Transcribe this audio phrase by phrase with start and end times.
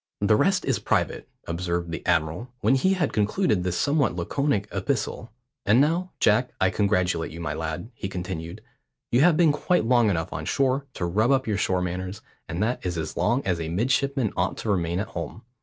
[0.19, 5.31] The rest is private," observed the admiral, when he had concluded this somewhat laconic epistle.
[5.63, 8.63] "And now, Jack, I congratulate you, my lad," he continued.
[9.11, 12.63] "You have been quite long enough on shore to rub up your shore manners, and
[12.63, 15.43] that is as long as a midshipman ought to remain at home.